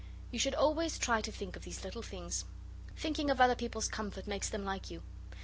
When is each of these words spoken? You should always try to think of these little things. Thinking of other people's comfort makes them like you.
You 0.31 0.39
should 0.39 0.55
always 0.55 0.97
try 0.97 1.21
to 1.21 1.31
think 1.31 1.55
of 1.55 1.63
these 1.63 1.83
little 1.83 2.01
things. 2.01 2.43
Thinking 2.97 3.29
of 3.29 3.39
other 3.39 3.53
people's 3.53 3.87
comfort 3.87 4.25
makes 4.25 4.49
them 4.49 4.65
like 4.65 4.89
you. 4.89 5.03